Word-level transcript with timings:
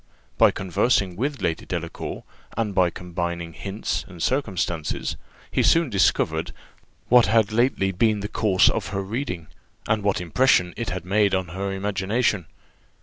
By 0.39 0.49
conversing 0.49 1.15
with 1.15 1.43
Lady 1.43 1.63
Delacour, 1.67 2.23
and 2.57 2.73
by 2.73 2.89
combining 2.89 3.53
hints 3.53 4.03
and 4.07 4.19
circumstances, 4.19 5.15
he 5.51 5.61
soon 5.61 5.91
discovered 5.91 6.53
what 7.07 7.27
had 7.27 7.51
lately 7.51 7.91
been 7.91 8.21
the 8.21 8.27
course 8.27 8.67
of 8.67 8.87
her 8.87 9.03
reading, 9.03 9.45
and 9.87 10.01
what 10.01 10.19
impression 10.19 10.73
it 10.75 10.89
had 10.89 11.05
made 11.05 11.35
on 11.35 11.49
her 11.49 11.71
imagination. 11.71 12.47